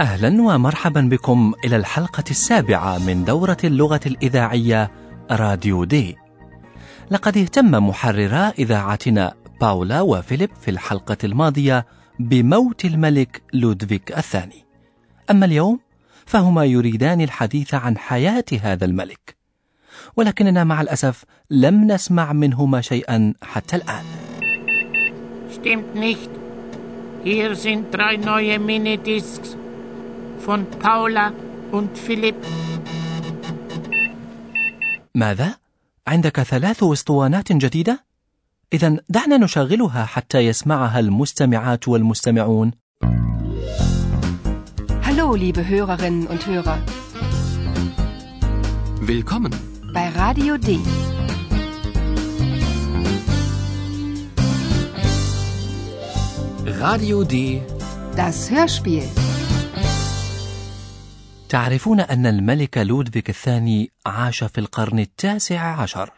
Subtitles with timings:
[0.00, 4.90] أهلا ومرحبا بكم إلى الحلقة السابعة من دورة اللغة الإذاعية
[5.30, 6.16] راديو دي.
[7.10, 11.86] لقد اهتم محررا إذاعتنا باولا وفيليب في الحلقة الماضية
[12.18, 14.64] بموت الملك لودفيك الثاني.
[15.30, 15.80] أما اليوم
[16.26, 19.36] فهما يريدان الحديث عن حياة هذا الملك
[20.16, 24.04] ولكننا مع الأسف لم نسمع منهما شيئا حتى الآن.
[25.50, 26.30] Stimmt nicht.
[27.24, 29.61] Hier sind drei neue Minidiscs.
[30.46, 31.32] Von Paula
[31.72, 32.34] und Philipp.
[35.14, 35.54] ماذا؟
[36.06, 38.04] عندك ثلاث اسطوانات جديدة؟
[38.72, 42.72] إذا دعنا نشغلها حتى يسمعها المستمعات والمستمعون.
[45.06, 46.78] Hallo, liebe Hörerinnen und Hörer,
[49.00, 49.52] Willkommen.
[49.94, 50.78] bei Radio D.
[56.66, 57.62] Radio D.
[58.16, 59.04] Das Hörspiel.
[61.52, 66.10] تعرفون أن الملك لودفيك الثاني عاش في القرن التاسع عشر،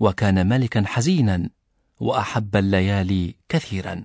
[0.00, 1.50] وكان ملكا حزينا
[2.00, 4.04] وأحب الليالي كثيرا،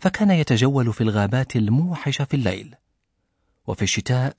[0.00, 2.74] فكان يتجول في الغابات الموحشة في الليل،
[3.66, 4.36] وفي الشتاء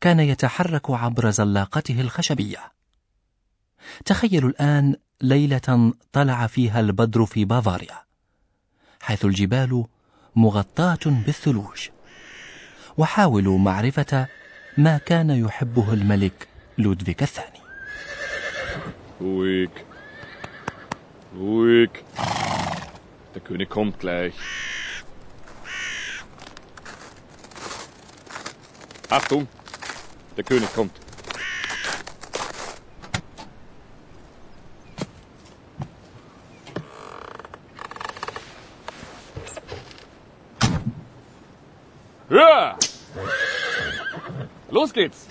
[0.00, 2.72] كان يتحرك عبر زلاقته الخشبية.
[4.04, 7.98] تخيلوا الآن ليلة طلع فيها البدر في بافاريا،
[9.00, 9.84] حيث الجبال
[10.36, 11.88] مغطاة بالثلوج.
[12.98, 14.26] وحاولوا معرفة
[14.76, 17.60] ما كان يحبه الملك لودفيك الثاني.
[19.20, 19.84] Ruhig,
[21.36, 22.04] ruhig.
[23.34, 24.34] Der König kommt gleich.
[29.10, 29.48] Achtung,
[30.36, 30.44] der
[44.74, 45.28] Los geht's!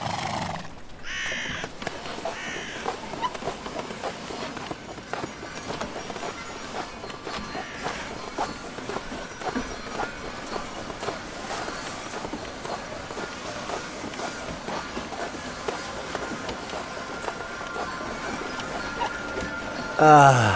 [19.99, 20.53] Ah.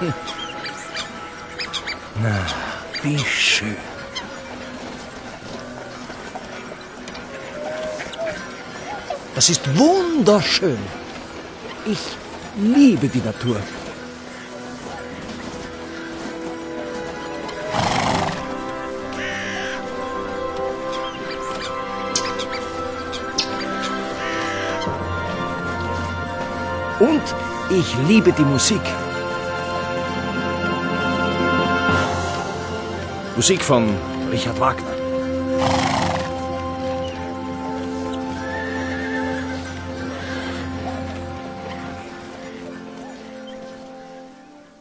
[0.00, 0.14] Hm.
[2.22, 2.46] Na,
[3.02, 3.95] wie schön.
[9.36, 10.78] Das ist wunderschön.
[11.84, 11.98] Ich
[12.56, 13.60] liebe die Natur.
[26.98, 27.22] Und
[27.68, 28.80] ich liebe die Musik.
[33.36, 33.94] Musik von
[34.32, 34.95] Richard Wagner.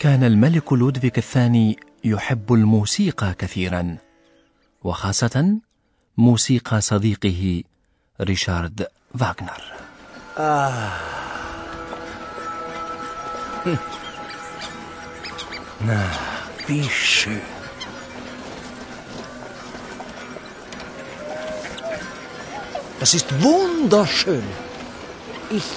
[0.05, 3.97] كان الملك لودفيك الثاني يحب الموسيقى كثيرا
[4.83, 5.57] وخاصة
[6.17, 7.63] موسيقى صديقه
[8.21, 8.87] ريشارد
[9.19, 9.61] فاغنر
[16.67, 17.41] Wie schön.
[22.99, 24.45] Das ist wunderschön.
[25.49, 25.67] Ich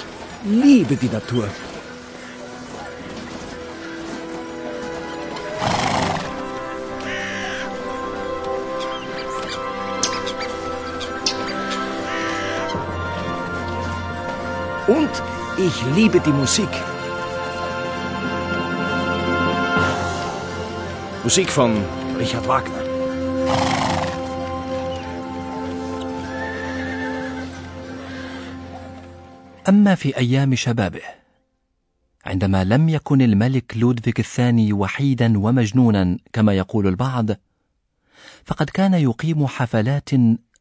[0.45, 1.49] liebe die Natur.
[14.89, 15.15] Und
[15.67, 16.73] ich liebe die Musik.
[21.25, 21.71] Musik von
[22.19, 22.89] Richard Wagner.
[29.69, 31.03] أما في أيام شبابه
[32.25, 37.27] عندما لم يكن الملك لودفيك الثاني وحيدا ومجنونا كما يقول البعض
[38.45, 40.11] فقد كان يقيم حفلات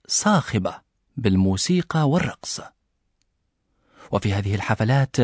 [0.07, 0.75] صاخبة
[1.17, 2.61] بالموسيقى والرقص
[4.11, 5.15] وفي هذه الحفلات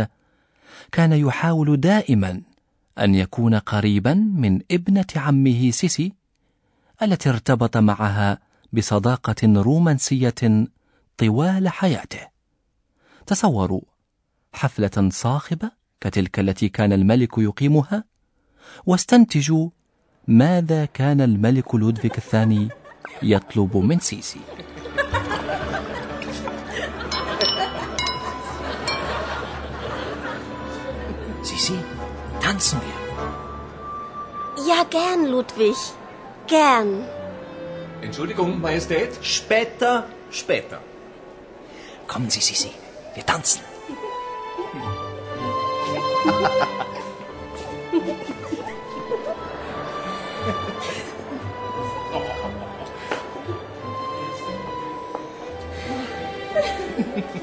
[0.91, 2.41] كان يحاول دائما
[3.00, 6.13] أن يكون قريبا من ابنة عمه سيسي
[7.01, 8.39] التي ارتبط معها
[8.74, 10.68] بصداقة رومانسية
[11.18, 12.27] طوال حياته.
[13.25, 13.81] تصوروا
[14.53, 15.71] حفلة صاخبة
[16.01, 18.03] كتلك التي كان الملك يقيمها؟
[18.86, 19.69] واستنتجوا
[20.27, 22.69] ماذا كان الملك لودفيك الثاني
[23.24, 24.39] يطلب من سيسي.
[31.63, 31.80] Sisi,
[32.42, 32.98] tanzen wir.
[34.68, 35.77] Ja, gern, Ludwig.
[36.48, 37.07] Gern.
[38.01, 39.12] Entschuldigung, Majestät.
[39.21, 40.80] Später, später.
[42.06, 42.71] Kommen Sie, Sisi,
[43.15, 43.62] wir tanzen.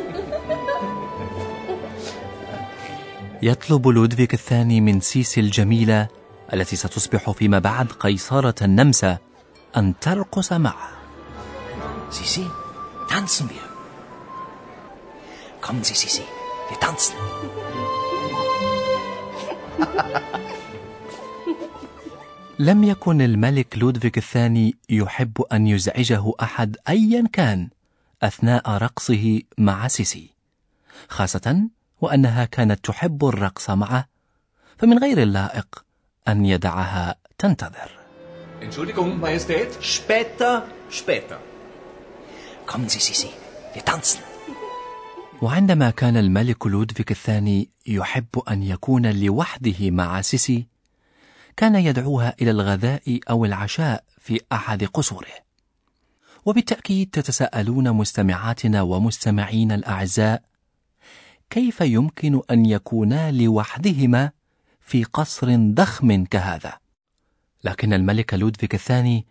[3.42, 6.08] يطلب لودفيك الثاني من سيسي الجميلة
[6.52, 9.18] التي ستصبح فيما بعد قيصرة النمسا
[9.76, 10.90] أن ترقص معه
[12.10, 12.44] Sisi,
[13.08, 13.62] tanzen wir.
[15.60, 16.24] Kommen Sie, Sisi,
[16.68, 17.14] wir tanzen.
[22.58, 27.68] لم يكن الملك لودفيك الثاني يحب أن يزعجه أحد أيا كان
[28.22, 30.30] أثناء رقصه مع سيسي
[31.08, 34.08] خاصة وأنها كانت تحب الرقص معه
[34.78, 35.84] فمن غير اللائق
[36.28, 38.00] أن يدعها تنتظر
[38.60, 39.70] Entschuldigung, Majestät.
[39.80, 40.52] Später,
[40.90, 41.38] später.
[42.66, 43.30] Kommen Sie, Sisi,
[43.74, 44.20] wir tanzen.
[45.42, 50.66] وعندما كان الملك لودفيك الثاني يحب أن يكون لوحده مع سيسي
[51.56, 55.34] كان يدعوها إلى الغذاء أو العشاء في أحد قصوره
[56.44, 60.42] وبالتأكيد تتساءلون مستمعاتنا ومستمعين الأعزاء
[61.50, 64.30] كيف يمكن أن يكونا لوحدهما
[64.80, 66.78] في قصر ضخم كهذا
[67.64, 69.26] لكن الملك لودفيك الثاني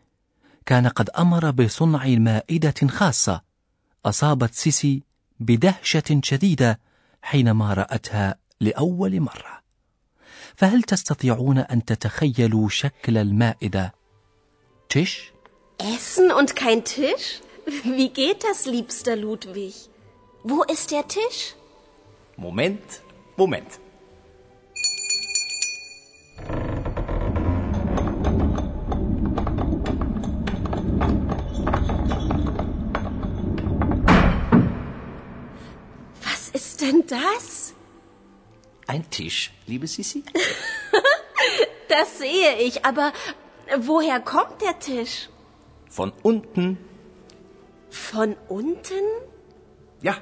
[0.66, 3.42] كان قد أمر بصنع مائدة خاصة
[4.06, 5.04] أصابت سيسي
[5.40, 6.80] بدهشة شديدة
[7.22, 9.60] حينما رأتها لأول مرة
[10.56, 13.94] فهل تستطيعون أن تتخيلوا شكل المائدة؟
[14.90, 15.32] تش؟
[15.82, 17.42] Essen und kein Tisch?
[17.84, 19.74] Wie geht das, liebster Ludwig?
[20.44, 21.56] Wo ist der Tisch?
[22.40, 23.02] Moment,
[23.36, 23.68] Moment.
[36.24, 37.74] Was ist denn das?
[38.88, 40.24] Ein Tisch, liebe Sisi?
[41.90, 43.12] Das sehe ich, aber
[43.80, 45.28] woher kommt der Tisch?
[45.90, 46.78] Von unten.
[47.90, 49.04] Von unten?
[50.02, 50.16] Ja.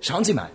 [0.00, 0.50] Schauen Sie mal.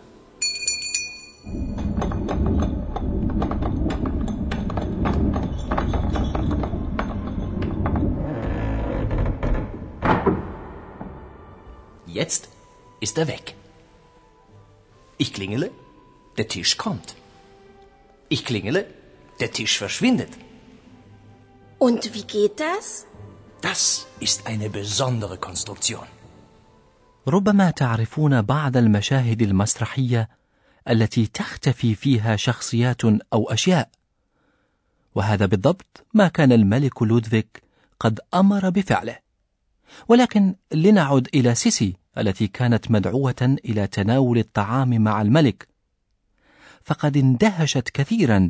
[12.13, 12.49] Jetzt
[13.05, 13.55] ist er weg.
[15.17, 15.71] Ich klingele,
[16.37, 17.15] der Tisch kommt.
[18.29, 18.85] Ich klingele,
[19.39, 20.33] der Tisch verschwindet.
[21.77, 23.05] Und wie geht das?
[23.61, 26.07] Das ist eine besondere Konstruktion.
[27.27, 30.29] ربما تعرفون بعض المشاهد المسرحية
[30.89, 33.89] التي تختفي فيها شخصيات أو أشياء
[35.15, 37.63] وهذا بالضبط ما كان الملك لودفيك
[37.99, 39.17] قد أمر بفعله
[40.07, 45.67] ولكن لنعد إلى سيسي التي كانت مدعوة إلى تناول الطعام مع الملك
[46.83, 48.49] فقد اندهشت كثيرا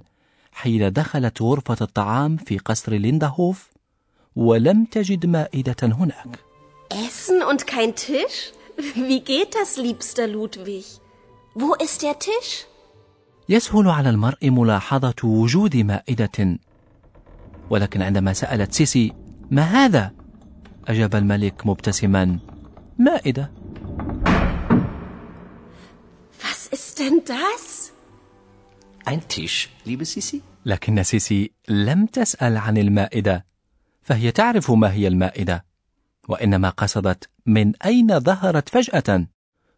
[0.51, 3.69] حين دخلت غرفة الطعام في قصر ليندهوف
[4.35, 6.39] ولم تجد مائدة هناك
[6.91, 8.37] Essen und kein Tisch?
[8.95, 10.85] Wie geht das, liebster Ludwig?
[11.55, 12.65] Wo ist der Tisch?
[13.49, 16.57] يسهل على المرء ملاحظة وجود مائدة
[17.69, 19.13] ولكن عندما سألت سيسي
[19.51, 20.11] ما هذا؟
[20.87, 22.39] أجاب الملك مبتسما
[22.99, 23.51] مائدة
[26.43, 27.93] Was ist denn das?
[29.05, 30.41] Ein Tisch, liebe Sisi?
[30.65, 33.45] لكن سيسي لم تسأل عن المائدة
[34.01, 35.65] فهي تعرف ما هي المائدة
[36.29, 39.27] وإنما قصدت من أين ظهرت فجأة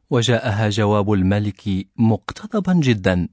[0.10, 3.28] وجاءها جواب الملك مقتضبا جدا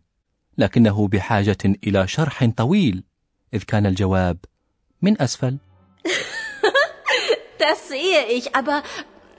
[0.58, 3.04] لكنه بحاجة إلى شرح طويل
[3.54, 4.38] إذ كان الجواب
[5.02, 5.58] من أسفل
[7.58, 8.82] Das sehe ich, aber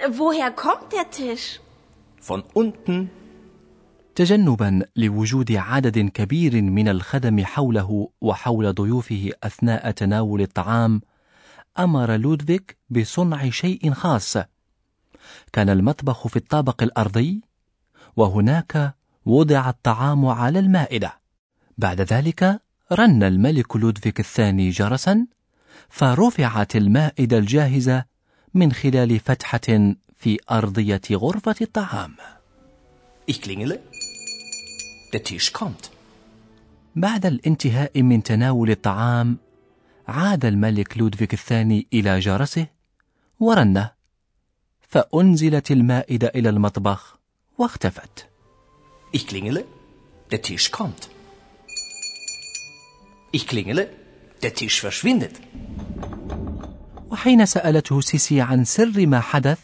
[0.07, 1.59] woher kommt der Tisch?
[2.21, 3.09] Von unten.
[4.15, 11.01] تجنبا لوجود عدد كبير من الخدم حوله وحول ضيوفه أثناء تناول الطعام
[11.79, 14.37] أمر لودفيك بصنع شيء خاص
[15.53, 17.41] كان المطبخ في الطابق الأرضي
[18.15, 21.13] وهناك وضع الطعام على المائدة
[21.77, 25.27] بعد ذلك رن الملك لودفيك الثاني جرسا
[25.89, 28.05] فرفعت المائدة الجاهزة
[28.53, 32.15] من خلال فتحة في أرضية غرفة الطعام
[33.31, 33.79] Ich klingele.
[35.13, 35.89] Der Tisch kommt.
[36.95, 39.37] بعد الانتهاء من تناول الطعام
[40.07, 42.67] عاد الملك لودفيك الثاني إلى جرسه
[43.39, 43.91] ورنه
[44.81, 47.17] فأنزلت المائدة إلى المطبخ
[47.57, 48.25] واختفت
[49.13, 49.63] Ich klingele.
[50.31, 51.09] Der Tisch kommt.
[53.31, 53.89] Ich klingele.
[54.43, 55.35] Der Tisch verschwindet.
[57.11, 59.59] وحين سألته سيسي عن سر ما حدث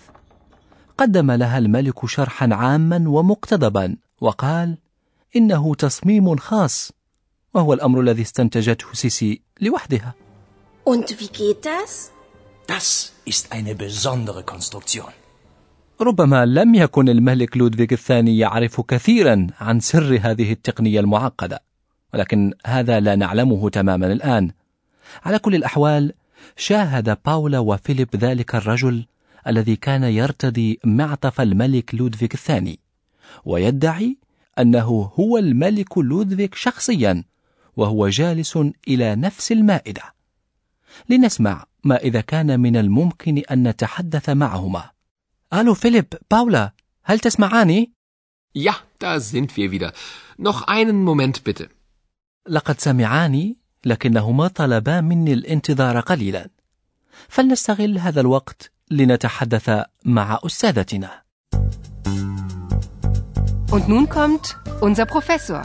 [0.98, 4.78] قدم لها الملك شرحا عاما ومقتضبا وقال
[5.36, 6.92] إنه تصميم خاص
[7.54, 10.14] وهو الأمر الذي استنتجته سيسي لوحدها
[10.86, 12.12] Und wie geht das?
[12.68, 15.12] Das ist eine besondere Konstruktion.
[16.02, 21.64] ربما لم يكن الملك لودفيك الثاني يعرف كثيرا عن سر هذه التقنية المعقدة
[22.14, 24.52] ولكن هذا لا نعلمه تماما الآن
[25.24, 26.14] على كل الأحوال
[26.58, 29.06] شاهد باولا وفيليب ذلك الرجل
[29.48, 32.80] الذي كان يرتدي معطف الملك لودفيك الثاني
[33.46, 34.18] ويدعي
[34.60, 37.24] أنه هو الملك لودفيك شخصيا
[37.78, 40.02] وهو جالس إلى نفس المائدة
[41.10, 44.90] لنسمع ما إذا كان من الممكن أن نتحدث معهما
[45.54, 46.74] ألو فيليب باولا
[47.04, 47.92] هل تسمعاني؟
[48.58, 49.92] Ja, da sind wir wieder.
[50.38, 51.70] Noch einen Moment bitte.
[52.48, 56.50] لقد سمعاني لكنهما طلبا مني الانتظار قليلا
[57.28, 61.26] فلنستغل هذا الوقت لنتحدث مع أستاذتنا
[63.72, 64.46] Und nun kommt
[64.82, 65.62] unser Professor.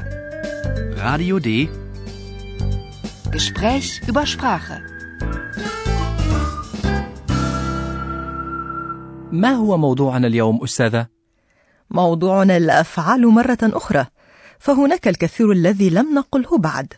[1.07, 1.69] Radio D.
[3.31, 4.83] Gespräch über Sprache.
[9.33, 11.07] ما هو موضوعنا اليوم أستاذة؟
[11.91, 14.07] موضوعنا الأفعال مرة أخرى
[14.59, 16.95] فهناك الكثير الذي لم نقله بعد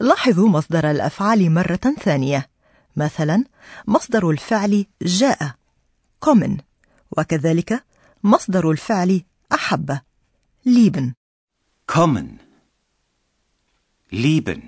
[0.00, 2.48] لاحظوا مصدر الأفعال مرة ثانية.
[2.96, 3.44] مثلا
[3.86, 5.54] مصدر الفعل جاء
[6.26, 6.50] kommen
[7.18, 7.84] وكذلك
[8.24, 9.98] مصدر الفعل أحب
[10.66, 11.12] lieben
[11.92, 12.38] Kommen.
[14.12, 14.60] Lieben.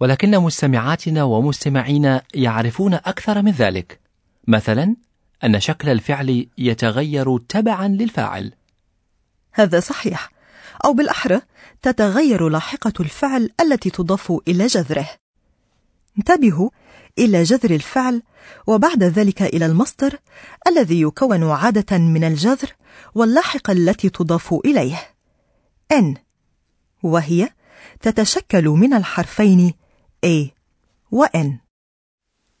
[0.00, 4.00] ولكن مستمعاتنا ومستمعينا يعرفون أكثر من ذلك.
[4.48, 4.96] مثلا
[5.44, 8.52] أن شكل الفعل يتغير تبعا للفاعل.
[9.52, 10.39] هذا صحيح.
[10.84, 11.40] أو بالأحرى
[11.82, 15.08] تتغير لاحقة الفعل التي تضاف إلى جذره
[16.18, 16.70] انتبهوا
[17.18, 18.22] إلى جذر الفعل
[18.66, 20.18] وبعد ذلك إلى المصدر
[20.66, 22.76] الذي يكون عادة من الجذر
[23.14, 25.10] واللاحقة التي تضاف إليه
[25.92, 26.18] N
[27.02, 27.48] وهي
[28.00, 29.74] تتشكل من الحرفين
[30.26, 30.48] A
[31.12, 31.60] و N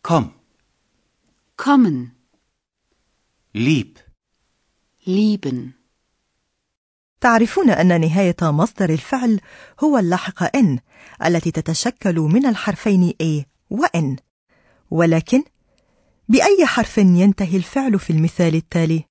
[0.02, 0.32] Komm.
[1.56, 2.12] Kommen,
[3.52, 3.98] Lieb.
[5.04, 5.79] lieben.
[7.20, 9.40] تعرفون أن نهاية مصدر الفعل
[9.84, 10.78] هو اللاحقة N
[11.26, 14.20] التي تتشكل من الحرفين A و N
[14.90, 15.42] ولكن
[16.28, 19.04] بأي حرف ينتهي الفعل في المثال التالي؟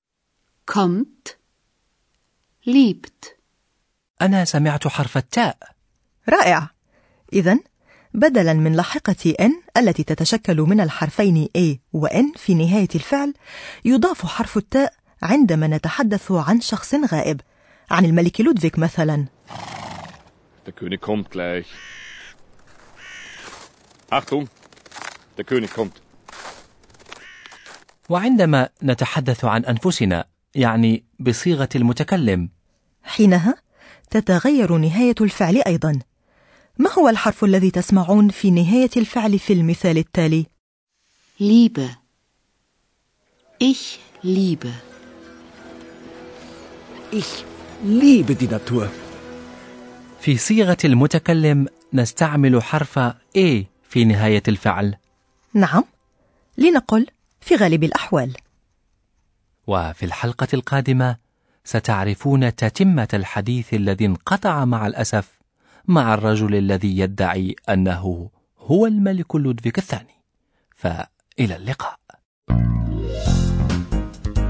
[0.70, 1.36] Kommt,
[2.66, 3.28] liebt.
[4.22, 5.58] أنا سمعت حرف التاء
[6.28, 6.70] رائع
[7.32, 7.58] إذا
[8.14, 13.34] بدلا من لاحقة N التي تتشكل من الحرفين A و N في نهاية الفعل
[13.84, 17.40] يضاف حرف التاء عندما نتحدث عن شخص غائب
[17.90, 19.26] عن الملك لودفيك مثلا
[20.66, 21.66] Der König kommt gleich.
[24.10, 24.48] Achtung,
[25.38, 26.00] der König kommt.
[28.08, 32.48] وعندما نتحدث عن أنفسنا يعني بصيغة المتكلم
[33.02, 33.54] حينها
[34.10, 35.98] تتغير نهاية الفعل أيضا
[36.78, 40.46] ما هو الحرف الذي تسمعون في نهاية الفعل في المثال التالي؟
[41.40, 41.88] Liebe.
[43.60, 44.68] Ich liebe.
[47.12, 47.44] Ich
[47.84, 48.88] liebe die Natur.
[50.20, 54.94] في صيغة المتكلم نستعمل حرف A في نهاية الفعل.
[55.54, 55.84] نعم
[56.58, 57.06] لنقل
[57.40, 58.36] في غالب الأحوال.
[59.66, 61.16] وفي الحلقة القادمة
[61.64, 65.28] ستعرفون تتمة الحديث الذي انقطع مع الأسف
[65.88, 70.14] مع الرجل الذي يدعي أنه هو الملك لودفيك الثاني.
[70.76, 72.00] فإلى اللقاء.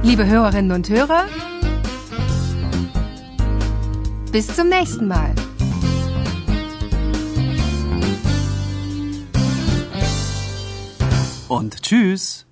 [0.03, 1.25] Liebe Hörerinnen und Hörer,
[4.33, 5.35] bis zum nächsten Mal.
[11.49, 12.47] Und tschüss.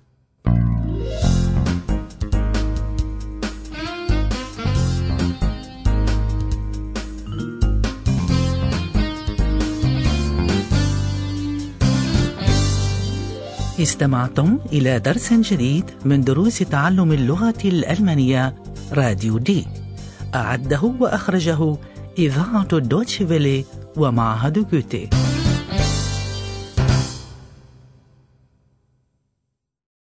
[13.79, 18.55] استمعتم إلى درس جديد من دروس تعلم اللغة الألمانية
[18.91, 19.65] راديو دي
[20.35, 21.77] أعده وأخرجه
[22.17, 23.65] إذاعة دوتشفيلي
[23.97, 25.09] ومعهد جوتي.